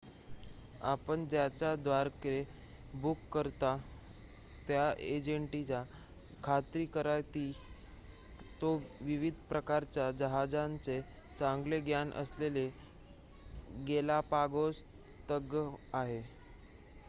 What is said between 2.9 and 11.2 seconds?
book करता त्या एजंटची खात्री करा की तो विविध प्रकारचे जहाजांचे